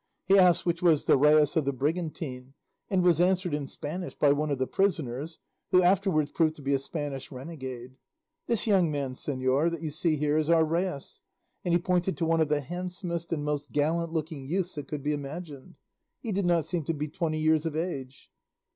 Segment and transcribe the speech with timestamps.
[0.25, 2.55] He asked which was the rais of the brigantine,
[2.89, 5.37] and was answered in Spanish by one of the prisoners
[5.69, 7.97] (who afterwards proved to be a Spanish renegade),
[8.47, 11.21] "This young man, señor, that you see here is our rais,"
[11.63, 15.03] and he pointed to one of the handsomest and most gallant looking youths that could
[15.03, 15.75] be imagined.
[16.19, 18.31] He did not seem to be twenty years of age.